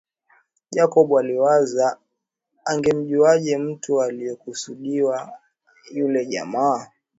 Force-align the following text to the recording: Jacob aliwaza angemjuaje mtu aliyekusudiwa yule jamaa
Jacob 0.71 1.15
aliwaza 1.15 1.97
angemjuaje 2.65 3.57
mtu 3.57 4.01
aliyekusudiwa 4.01 5.39
yule 5.93 6.25
jamaa 6.25 6.87